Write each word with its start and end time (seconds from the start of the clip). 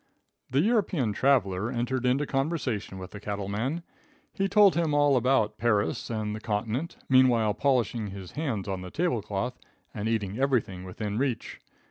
The 0.49 0.61
European 0.61 1.13
traveler 1.13 1.69
entered 1.71 2.07
into 2.07 2.25
conversation 2.25 2.97
with 2.97 3.11
the 3.11 3.19
cattle 3.19 3.47
man. 3.47 3.83
He 4.33 4.47
told 4.47 4.73
him 4.73 4.95
all 4.95 5.15
about 5.15 5.59
Paris 5.59 6.09
and 6.09 6.35
the 6.35 6.39
continent, 6.41 6.97
meanwhile 7.07 7.53
polishing 7.53 8.07
his 8.07 8.31
hands 8.31 8.67
on 8.67 8.81
the 8.81 8.89
tablecloth 8.89 9.59
and 9.93 10.09
eating 10.09 10.39
everything 10.39 10.85
within 10.85 11.19
reach. 11.19 11.59